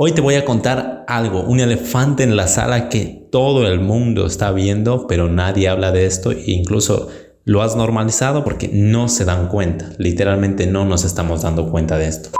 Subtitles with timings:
[0.00, 4.26] Hoy te voy a contar algo, un elefante en la sala que todo el mundo
[4.26, 7.08] está viendo, pero nadie habla de esto e incluso
[7.44, 9.90] lo has normalizado porque no se dan cuenta.
[9.98, 12.30] Literalmente no nos estamos dando cuenta de esto.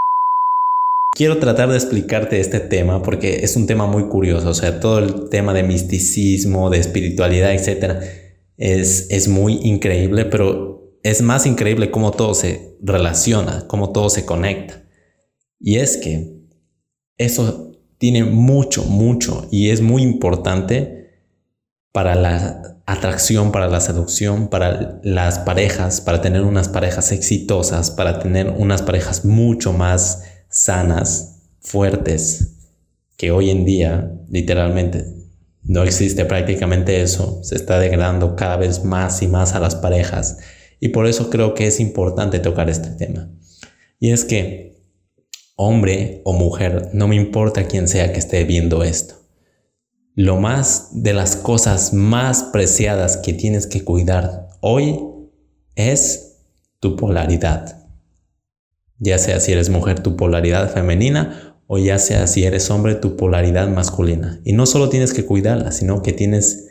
[1.17, 5.01] Quiero tratar de explicarte este tema porque es un tema muy curioso, o sea, todo
[5.01, 7.99] el tema de misticismo, de espiritualidad, etcétera,
[8.57, 14.25] es, es muy increíble, pero es más increíble cómo todo se relaciona, cómo todo se
[14.25, 14.85] conecta.
[15.61, 16.38] Y es que
[17.19, 21.11] eso tiene mucho, mucho y es muy importante
[21.93, 28.21] para la atracción, para la seducción, para las parejas, para tener unas parejas exitosas, para
[28.21, 32.55] tener unas parejas mucho más sanas, fuertes,
[33.17, 35.05] que hoy en día literalmente
[35.65, 40.39] no existe prácticamente eso, se está degradando cada vez más y más a las parejas
[40.81, 43.29] y por eso creo que es importante tocar este tema.
[43.99, 44.68] Y es que
[45.61, 49.17] hombre o mujer, no me importa quién sea que esté viendo esto.
[50.15, 55.01] Lo más de las cosas más preciadas que tienes que cuidar hoy
[55.75, 56.45] es
[56.79, 57.89] tu polaridad.
[58.99, 63.17] Ya sea si eres mujer, tu polaridad femenina o ya sea si eres hombre, tu
[63.17, 64.41] polaridad masculina.
[64.45, 66.69] Y no solo tienes que cuidarla, sino que tienes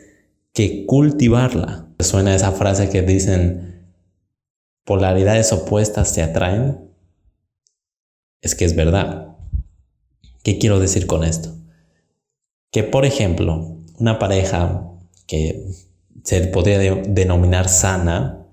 [0.54, 1.88] que cultivarla.
[2.00, 3.92] Suena esa frase que dicen,
[4.84, 6.87] polaridades opuestas se atraen
[8.40, 9.36] es que es verdad.
[10.42, 11.54] ¿Qué quiero decir con esto?
[12.70, 14.90] Que, por ejemplo, una pareja
[15.26, 15.66] que
[16.24, 18.46] se podría denominar sana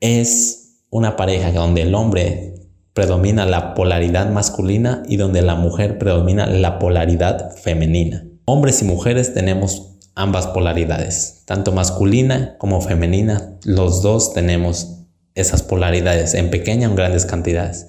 [0.00, 2.54] es una pareja donde el hombre
[2.92, 8.26] predomina la polaridad masculina y donde la mujer predomina la polaridad femenina.
[8.44, 16.34] Hombres y mujeres tenemos ambas polaridades, tanto masculina como femenina, los dos tenemos esas polaridades
[16.34, 17.88] en pequeñas o en grandes cantidades.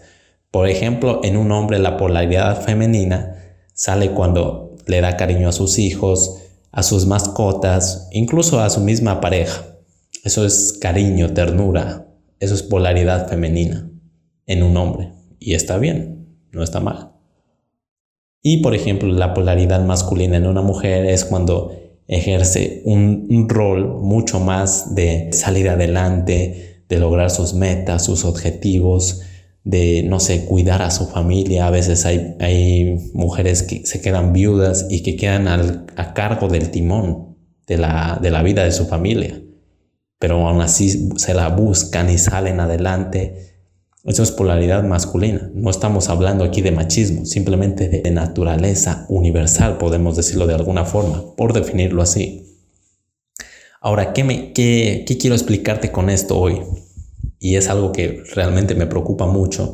[0.52, 3.38] Por ejemplo, en un hombre la polaridad femenina
[3.74, 9.22] sale cuando le da cariño a sus hijos, a sus mascotas, incluso a su misma
[9.22, 9.66] pareja.
[10.24, 12.08] Eso es cariño, ternura,
[12.40, 13.90] eso es polaridad femenina
[14.46, 15.14] en un hombre.
[15.40, 17.14] Y está bien, no está mal.
[18.44, 21.74] Y por ejemplo, la polaridad masculina en una mujer es cuando
[22.08, 29.22] ejerce un, rol mucho más de salir adelante, de lograr sus metas, sus objetivos,
[29.64, 31.68] de, no sé, cuidar a su familia.
[31.68, 36.72] A veces hay, hay mujeres que se quedan viudas y que quedan a cargo del
[36.72, 39.42] timón de la, de la vida de su familia.
[40.20, 43.56] Pero aún así se la buscan y salen adelante.
[44.04, 45.52] Eso es polaridad masculina.
[45.54, 51.36] No estamos hablando aquí de machismo, simplemente de naturaleza universal, podemos decirlo de alguna forma,
[51.36, 52.48] por definirlo así.
[53.80, 56.62] Ahora, ¿qué, me, qué, qué quiero explicarte con esto hoy?
[57.44, 59.74] Y es algo que realmente me preocupa mucho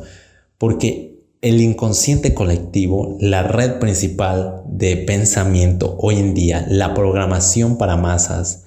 [0.56, 7.98] porque el inconsciente colectivo, la red principal de pensamiento hoy en día, la programación para
[7.98, 8.64] masas,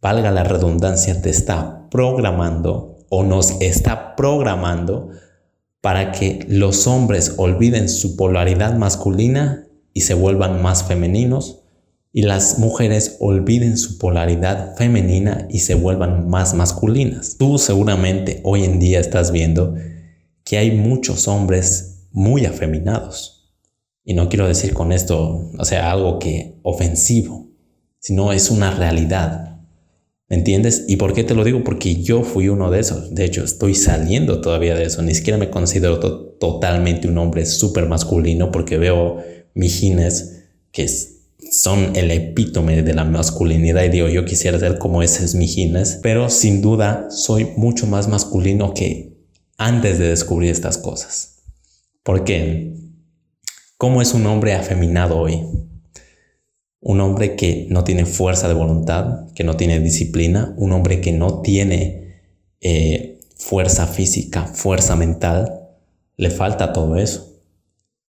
[0.00, 5.10] valga la redundancia, te está programando o nos está programando
[5.80, 11.64] para que los hombres olviden su polaridad masculina y se vuelvan más femeninos
[12.16, 17.36] y las mujeres olviden su polaridad femenina y se vuelvan más masculinas.
[17.38, 19.74] Tú seguramente hoy en día estás viendo
[20.42, 23.52] que hay muchos hombres muy afeminados.
[24.02, 27.50] Y no quiero decir con esto, o sea, algo que ofensivo,
[27.98, 29.60] sino es una realidad.
[30.30, 30.86] ¿Me entiendes?
[30.88, 31.64] ¿Y por qué te lo digo?
[31.64, 33.14] Porque yo fui uno de esos.
[33.14, 35.02] De hecho, estoy saliendo todavía de eso.
[35.02, 36.00] Ni siquiera me considero
[36.38, 39.18] totalmente un hombre súper masculino porque veo
[39.52, 41.15] mijines que es
[41.56, 46.28] son el epítome de la masculinidad y digo, yo quisiera ser como esas mijines, pero
[46.28, 49.16] sin duda soy mucho más masculino que
[49.56, 51.38] antes de descubrir estas cosas.
[52.02, 52.74] Porque,
[53.78, 55.42] ¿cómo es un hombre afeminado hoy?
[56.80, 61.12] Un hombre que no tiene fuerza de voluntad, que no tiene disciplina, un hombre que
[61.12, 62.20] no tiene
[62.60, 65.70] eh, fuerza física, fuerza mental,
[66.18, 67.35] le falta todo eso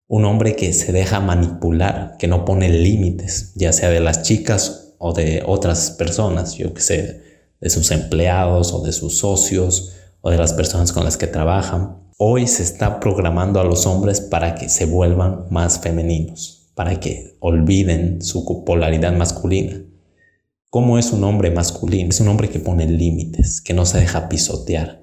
[0.08, 4.94] un hombre que se deja manipular, que no pone límites, ya sea de las chicas
[4.98, 7.22] o de otras personas, yo que sé,
[7.60, 12.04] de sus empleados o de sus socios o de las personas con las que trabajan.
[12.18, 17.36] Hoy se está programando a los hombres para que se vuelvan más femeninos, para que
[17.40, 19.82] olviden su polaridad masculina.
[20.70, 22.10] ¿Cómo es un hombre masculino?
[22.10, 25.02] Es un hombre que pone límites, que no se deja pisotear,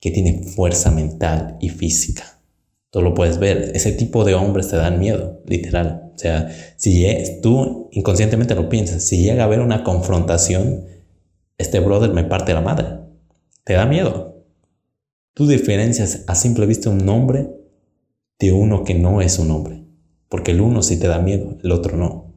[0.00, 2.33] que tiene fuerza mental y física
[2.94, 3.72] Tú lo puedes ver.
[3.74, 6.12] Ese tipo de hombres te dan miedo, literal.
[6.14, 7.04] O sea, si
[7.42, 10.84] tú inconscientemente lo piensas, si llega a haber una confrontación,
[11.58, 13.00] este brother me parte la madre.
[13.64, 14.44] Te da miedo.
[15.32, 17.50] Tú diferencias a simple vista un hombre
[18.38, 19.82] de uno que no es un hombre.
[20.28, 22.32] porque el uno sí te da miedo, el otro no.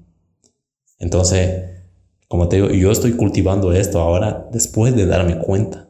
[0.98, 1.84] Entonces,
[2.28, 5.87] como te digo, yo estoy cultivando esto ahora después de darme cuenta.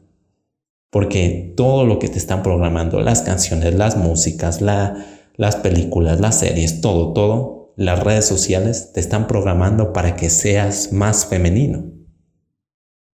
[0.90, 6.82] Porque todo lo que te están programando, las canciones, las músicas, las películas, las series,
[6.82, 11.92] todo, todo, las redes sociales te están programando para que seas más femenino.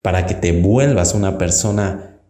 [0.03, 2.21] Para que te vuelvas una persona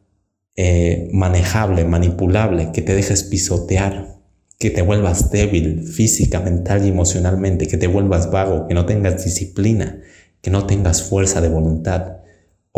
[0.56, 4.19] eh, manejable, manipulable, que te dejes pisotear,
[4.58, 9.25] que te vuelvas débil física, mental y emocionalmente, que te vuelvas vago, que no tengas
[9.25, 10.00] disciplina,
[10.43, 12.19] que no tengas fuerza de voluntad.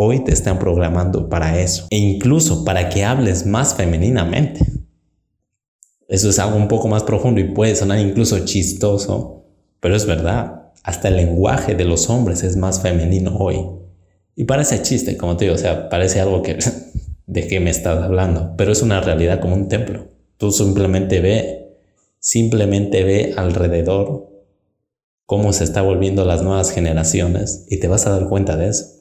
[0.03, 4.65] Hoy te están programando para eso e incluso para que hables más femeninamente.
[6.07, 9.45] Eso es algo un poco más profundo y puede sonar incluso chistoso,
[9.79, 10.71] pero es verdad.
[10.81, 13.63] Hasta el lenguaje de los hombres es más femenino hoy.
[14.35, 16.57] Y parece chiste, como te digo, o sea, parece algo que
[17.27, 20.07] de qué me estás hablando, pero es una realidad como un templo.
[20.37, 21.75] Tú simplemente ve,
[22.17, 24.31] simplemente ve alrededor
[25.27, 29.00] cómo se está volviendo las nuevas generaciones y te vas a dar cuenta de eso.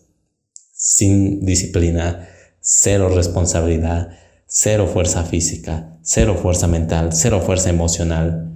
[0.83, 2.27] Sin disciplina,
[2.61, 4.09] cero responsabilidad,
[4.47, 8.51] cero fuerza física, cero fuerza mental, cero fuerza emocional,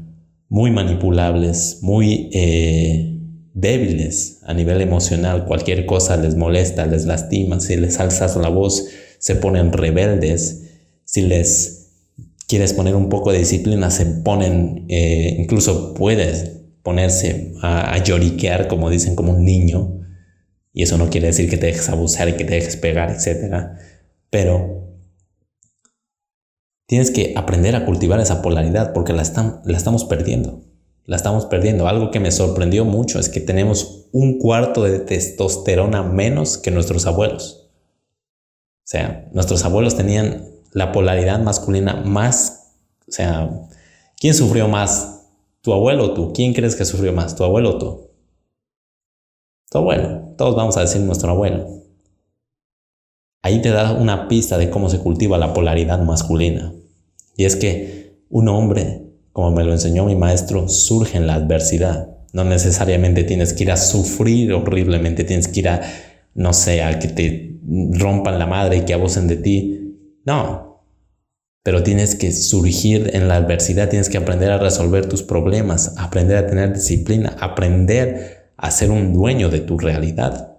[0.49, 3.21] muy manipulables, muy eh,
[3.53, 5.45] débiles a nivel emocional.
[5.45, 8.87] Cualquier cosa les molesta, les lastima, si les alzas la voz
[9.19, 10.63] se ponen rebeldes,
[11.05, 11.93] si les
[12.49, 18.91] quieres poner un poco de disciplina se ponen, eh, incluso puedes ponerse a, lloriquear, como
[18.91, 20.04] dicen, como un niño.
[20.75, 23.79] Y eso no quiere decir que te dejes abusar y que te dejes pegar, etc.
[24.29, 24.99] Pero
[26.87, 29.23] tienes que aprender a cultivar esa polaridad porque la,
[29.65, 30.65] la estamos perdiendo.
[31.07, 31.87] La estamos perdiendo.
[31.87, 37.07] Algo que me sorprendió mucho es que tenemos un cuarto de testosterona menos que nuestros
[37.07, 37.71] abuelos.
[38.79, 42.75] O sea, nuestros abuelos tenían la polaridad masculina más,
[43.09, 43.49] o sea,
[44.19, 45.29] ¿quién sufrió más?
[45.61, 46.33] ¿Tu abuelo o tú?
[46.33, 47.37] ¿Quién crees que sufrió más?
[47.37, 48.11] ¿Tu abuelo o tú?
[49.71, 50.24] Tu abuelo.
[50.37, 51.67] Todos vamos a decir nuestro abuelo.
[53.43, 56.73] Ahí te da una pista de cómo se cultiva la polaridad masculina.
[57.37, 59.03] Y es que un hombre,
[59.33, 62.09] como me lo enseñó mi maestro, surge en la adversidad.
[62.33, 65.83] No necesariamente tienes que ir a sufrir horriblemente, tienes que ir a,
[66.35, 67.59] no sé, a que te
[67.93, 69.99] rompan la madre y que abusen de ti.
[70.25, 70.65] No,
[71.65, 76.37] pero tienes que surgir en la adversidad, tienes que aprender a resolver tus problemas, aprender
[76.37, 80.57] a tener disciplina, aprender a ser un dueño de tu realidad.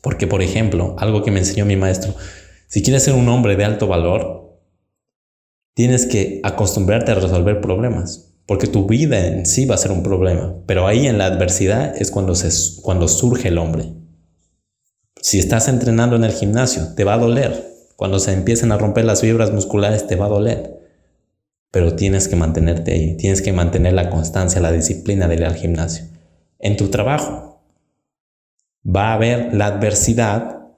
[0.00, 2.14] Porque, por ejemplo, algo que me enseñó mi maestro,
[2.66, 4.58] si quieres ser un hombre de alto valor,
[5.74, 10.02] tienes que acostumbrarte a resolver problemas, porque tu vida en sí va a ser un
[10.02, 13.92] problema, pero ahí en la adversidad es cuando, se, cuando surge el hombre.
[15.20, 19.04] Si estás entrenando en el gimnasio, te va a doler, cuando se empiecen a romper
[19.04, 20.79] las fibras musculares te va a doler.
[21.70, 25.54] Pero tienes que mantenerte ahí, tienes que mantener la constancia, la disciplina de ir al
[25.54, 26.04] gimnasio.
[26.58, 27.62] En tu trabajo
[28.84, 30.68] va a haber la adversidad,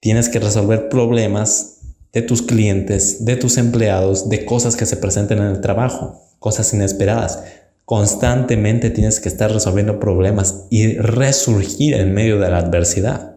[0.00, 1.80] tienes que resolver problemas
[2.12, 6.72] de tus clientes, de tus empleados, de cosas que se presenten en el trabajo, cosas
[6.74, 7.42] inesperadas.
[7.84, 13.36] Constantemente tienes que estar resolviendo problemas y resurgir en medio de la adversidad.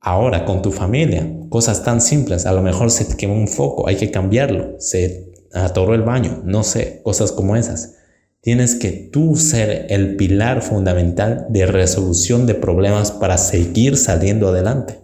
[0.00, 3.86] Ahora con tu familia, cosas tan simples, a lo mejor se te quemó un foco,
[3.86, 7.96] hay que cambiarlo, se atoró el baño, no sé, cosas como esas.
[8.40, 15.00] Tienes que tú ser el pilar fundamental de resolución de problemas para seguir saliendo adelante.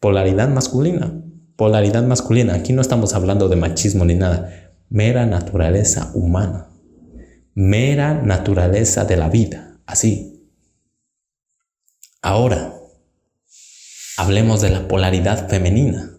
[0.00, 1.22] Polaridad masculina,
[1.56, 6.68] polaridad masculina, aquí no estamos hablando de machismo ni nada, mera naturaleza humana,
[7.54, 10.48] mera naturaleza de la vida, así.
[12.22, 12.80] Ahora,
[14.20, 16.18] Hablemos de la polaridad femenina.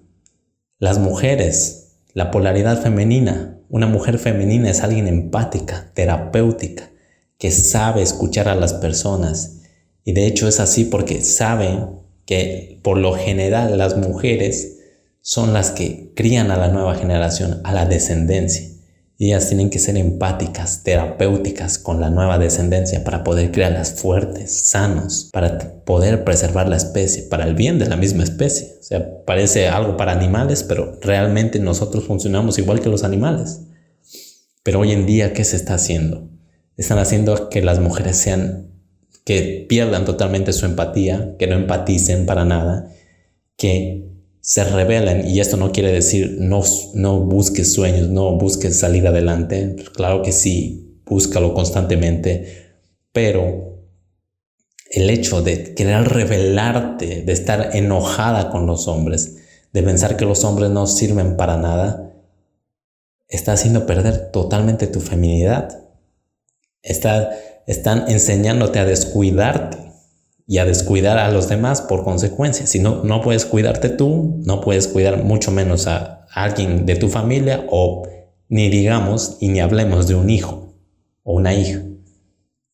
[0.80, 1.81] Las mujeres,
[2.14, 3.58] la polaridad femenina.
[3.70, 6.90] Una mujer femenina es alguien empática, terapéutica,
[7.38, 9.62] que sabe escuchar a las personas.
[10.04, 11.80] Y de hecho es así porque sabe
[12.26, 14.80] que por lo general las mujeres
[15.22, 18.72] son las que crían a la nueva generación, a la descendencia
[19.28, 25.30] ellas tienen que ser empáticas, terapéuticas con la nueva descendencia para poder crearlas fuertes, sanos,
[25.32, 28.78] para poder preservar la especie, para el bien de la misma especie.
[28.80, 33.62] O sea, parece algo para animales, pero realmente nosotros funcionamos igual que los animales.
[34.64, 36.28] Pero hoy en día, ¿qué se está haciendo?
[36.76, 38.72] Están haciendo que las mujeres sean,
[39.24, 42.92] que pierdan totalmente su empatía, que no empaticen para nada,
[43.56, 44.11] que
[44.42, 46.64] se rebelen y esto no quiere decir no,
[46.96, 49.76] no busques sueños, no busques salir adelante.
[49.94, 52.74] Claro que sí, búscalo constantemente,
[53.14, 53.86] pero
[54.90, 59.38] el hecho de querer rebelarte, de estar enojada con los hombres,
[59.72, 62.12] de pensar que los hombres no sirven para nada,
[63.30, 65.86] está haciendo perder totalmente tu feminidad.
[66.82, 69.91] están enseñándote a descuidarte
[70.52, 72.68] y a descuidar a los demás por consecuencia.
[72.68, 77.08] Si no, no puedes cuidarte tú, no puedes cuidar mucho menos a alguien de tu
[77.08, 78.06] familia o
[78.50, 80.76] ni digamos y ni hablemos de un hijo
[81.24, 81.82] o una hija.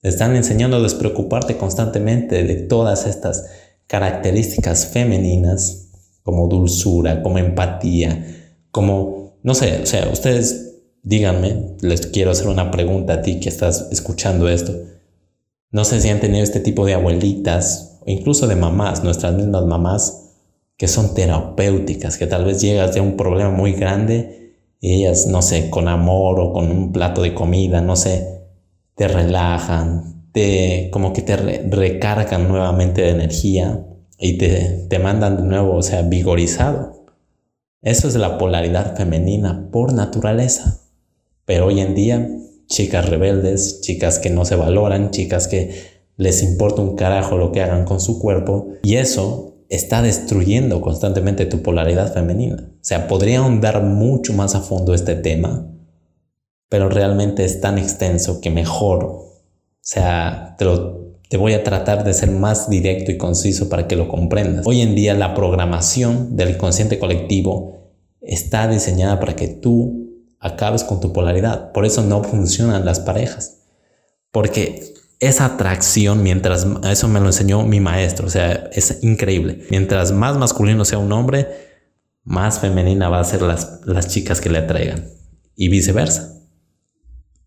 [0.01, 3.45] Te están enseñando a despreocuparte constantemente de todas estas
[3.85, 5.91] características femeninas
[6.23, 8.25] como dulzura, como empatía,
[8.71, 13.49] como, no sé, o sea, ustedes díganme, les quiero hacer una pregunta a ti que
[13.49, 14.73] estás escuchando esto.
[15.71, 19.65] No sé si han tenido este tipo de abuelitas o incluso de mamás, nuestras mismas
[19.65, 20.27] mamás,
[20.77, 25.41] que son terapéuticas, que tal vez llegas de un problema muy grande y ellas, no
[25.41, 28.43] sé, con amor o con un plato de comida, no sé,
[28.95, 33.85] te relajan, te, como que te recargan nuevamente de energía
[34.19, 37.05] y te, te mandan de nuevo, o sea, vigorizado.
[37.81, 40.81] Eso es la polaridad femenina por naturaleza.
[41.45, 42.27] Pero hoy en día,
[42.67, 47.61] chicas rebeldes, chicas que no se valoran, chicas que les importa un carajo lo que
[47.61, 52.71] hagan con su cuerpo, y eso está destruyendo constantemente tu polaridad femenina.
[52.73, 55.67] O sea, podría ahondar mucho más a fondo este tema,
[56.69, 59.43] pero realmente es tan extenso que mejor, o
[59.81, 60.65] sea, te,
[61.29, 64.65] te voy a tratar de ser más directo y conciso para que lo comprendas.
[64.65, 67.73] Hoy en día la programación del consciente colectivo
[68.21, 70.06] está diseñada para que tú
[70.39, 71.71] acabes con tu polaridad.
[71.71, 73.57] Por eso no funcionan las parejas.
[74.31, 79.65] Porque esa atracción, mientras, eso me lo enseñó mi maestro, o sea, es increíble.
[79.69, 81.47] Mientras más masculino sea un hombre,
[82.23, 85.05] más femenina va a ser las, las chicas que le atraigan.
[85.55, 86.37] Y viceversa.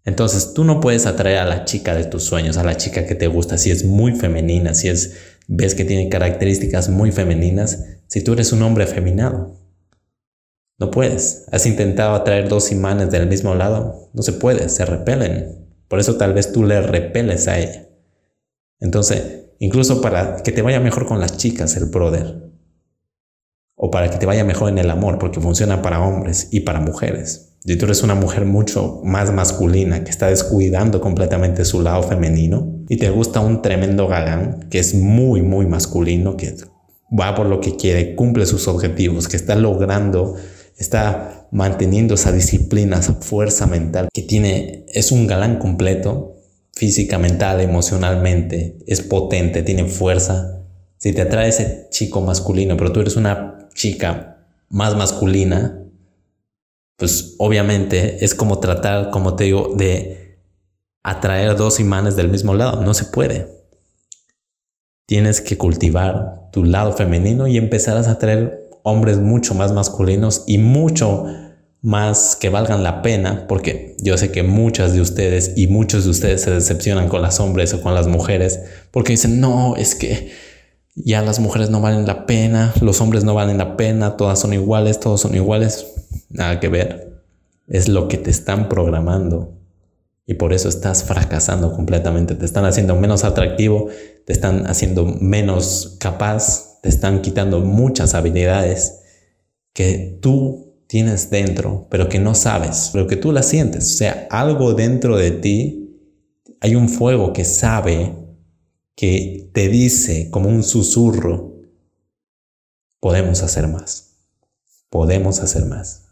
[0.04, 3.14] Entonces tú no puedes atraer a la chica de tus sueños, a la chica que
[3.14, 5.14] te gusta, si es muy femenina, si es,
[5.47, 9.60] ves que tiene características muy femeninas, si tú eres un hombre afeminado.
[10.81, 11.45] No puedes.
[11.53, 15.69] Has intentado atraer dos imanes del mismo lado, no se puede, se repelen.
[15.89, 17.87] Por eso tal vez tú le repeles a ella.
[18.81, 22.51] Entonces, incluso para que te vaya mejor con las chicas, el brother.
[23.77, 26.81] O para que te vaya mejor en el amor, porque funciona para hombres y para
[26.81, 27.59] mujeres.
[27.65, 32.85] Y tú eres una mujer mucho más masculina que está descuidando completamente su lado femenino
[32.89, 36.57] y te gusta un tremendo galán que es muy, muy masculino, que
[37.11, 40.37] va por lo que quiere, cumple sus objetivos, que está logrando,
[40.81, 46.37] está manteniendo esa disciplina, esa fuerza mental que tiene, es un galán completo,
[46.73, 50.63] física, mental, emocionalmente, es potente, tiene fuerza.
[50.97, 55.85] Si te atrae ese chico masculino, pero tú eres una chica más masculina,
[56.97, 60.39] pues obviamente es como tratar, como te digo, de
[61.03, 62.83] atraer dos imanes del mismo lado.
[62.83, 63.49] No se puede.
[65.07, 70.59] Tienes que cultivar tu lado femenino y empezar a atraer hombres mucho más masculinos y
[70.59, 71.27] mucho
[71.83, 76.11] más que valgan la pena, porque yo sé que muchas de ustedes y muchos de
[76.11, 78.61] ustedes se decepcionan con las hombres o con las mujeres,
[78.91, 80.31] porque dicen, no, es que
[80.95, 84.53] ya las mujeres no valen la pena, los hombres no valen la pena, todas son
[84.53, 85.87] iguales, todos son iguales.
[86.29, 87.23] Nada que ver.
[87.69, 89.55] Es lo que te están programando.
[90.27, 92.35] Y por eso estás fracasando completamente.
[92.35, 93.89] Te están haciendo menos atractivo,
[94.27, 99.01] te están haciendo menos capaz, te están quitando muchas habilidades
[99.73, 103.95] que tú tienes dentro, pero que no sabes, pero que tú las sientes.
[103.95, 106.01] O sea, algo dentro de ti,
[106.61, 108.17] hay un fuego que sabe,
[108.97, 111.55] que te dice como un susurro,
[112.99, 114.17] podemos hacer más,
[114.89, 116.07] podemos hacer más.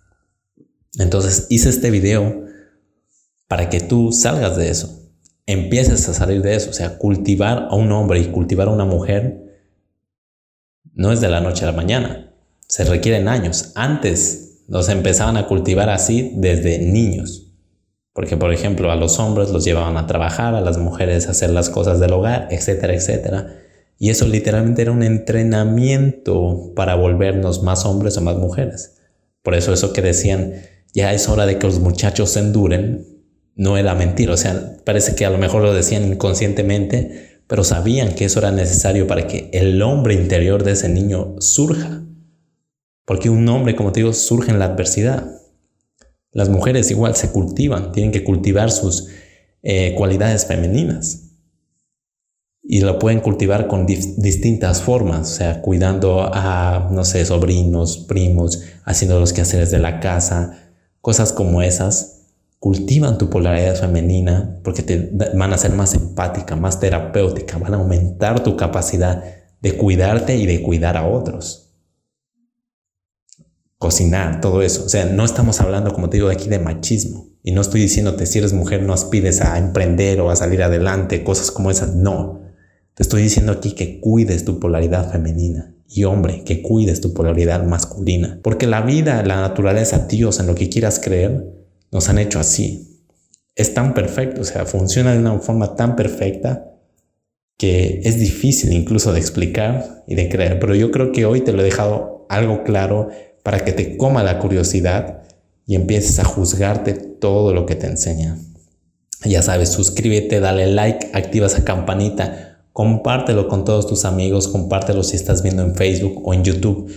[0.98, 2.44] Entonces hice este video
[3.46, 5.10] para que tú salgas de eso,
[5.46, 8.84] empieces a salir de eso, o sea, cultivar a un hombre y cultivar a una
[8.84, 9.47] mujer
[10.98, 12.34] no es de la noche a la mañana,
[12.66, 13.70] se requieren años.
[13.76, 17.52] Antes los empezaban a cultivar así desde niños,
[18.12, 21.50] porque por ejemplo a los hombres los llevaban a trabajar, a las mujeres a hacer
[21.50, 23.46] las cosas del hogar, etcétera, etcétera.
[23.96, 28.98] Y eso literalmente era un entrenamiento para volvernos más hombres o más mujeres.
[29.42, 30.54] Por eso eso que decían,
[30.94, 33.06] ya es hora de que los muchachos se enduren,
[33.54, 34.32] no era mentira.
[34.34, 38.52] O sea, parece que a lo mejor lo decían inconscientemente, pero sabían que eso era
[38.52, 42.04] necesario para que el hombre interior de ese niño surja.
[43.04, 45.26] Porque un hombre, como te digo, surge en la adversidad.
[46.30, 49.08] Las mujeres igual se cultivan, tienen que cultivar sus
[49.62, 51.24] eh, cualidades femeninas.
[52.62, 58.62] Y lo pueden cultivar con distintas formas, o sea, cuidando a, no sé, sobrinos, primos,
[58.84, 60.68] haciendo los quehaceres de la casa,
[61.00, 62.17] Cosas como esas
[62.58, 67.76] cultivan tu polaridad femenina porque te van a ser más empática, más terapéutica, van a
[67.78, 69.22] aumentar tu capacidad
[69.60, 71.64] de cuidarte y de cuidar a otros.
[73.78, 74.86] cocinar, todo eso.
[74.86, 77.28] O sea, no estamos hablando, como te digo, aquí de machismo.
[77.44, 81.22] Y no estoy diciéndote si eres mujer no aspires a emprender o a salir adelante,
[81.22, 81.94] cosas como esas.
[81.94, 82.40] No.
[82.94, 85.76] Te estoy diciendo aquí que cuides tu polaridad femenina.
[85.86, 88.40] Y hombre, que cuides tu polaridad masculina.
[88.42, 91.57] Porque la vida, la naturaleza, Dios, en lo que quieras creer,
[91.90, 93.04] nos han hecho así.
[93.54, 96.74] Es tan perfecto, o sea, funciona de una forma tan perfecta
[97.56, 100.60] que es difícil incluso de explicar y de creer.
[100.60, 103.08] Pero yo creo que hoy te lo he dejado algo claro
[103.42, 105.22] para que te coma la curiosidad
[105.66, 108.38] y empieces a juzgarte todo lo que te enseña.
[109.24, 115.16] Ya sabes, suscríbete, dale like, activa esa campanita, compártelo con todos tus amigos, compártelo si
[115.16, 116.92] estás viendo en Facebook o en YouTube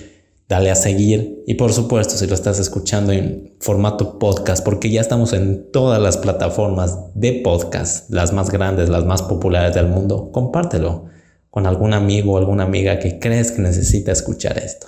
[0.51, 4.99] dale a seguir y por supuesto si lo estás escuchando en formato podcast, porque ya
[4.99, 10.29] estamos en todas las plataformas de podcast, las más grandes, las más populares del mundo,
[10.33, 11.05] compártelo
[11.49, 14.87] con algún amigo o alguna amiga que crees que necesita escuchar esto.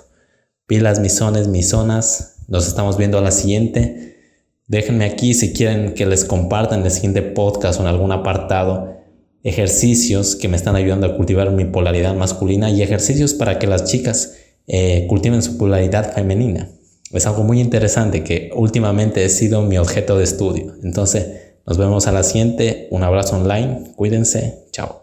[0.66, 4.18] Pilas, misones, misonas, nos estamos viendo a la siguiente.
[4.66, 8.98] Déjenme aquí si quieren que les compartan el siguiente podcast o en algún apartado
[9.42, 13.84] ejercicios que me están ayudando a cultivar mi polaridad masculina y ejercicios para que las
[13.84, 14.34] chicas
[14.66, 16.68] eh, cultiven su popularidad femenina.
[17.12, 20.74] Es algo muy interesante que últimamente ha sido mi objeto de estudio.
[20.82, 21.26] Entonces,
[21.66, 22.88] nos vemos a la siguiente.
[22.90, 23.92] Un abrazo online.
[23.96, 24.66] Cuídense.
[24.72, 25.02] Chao.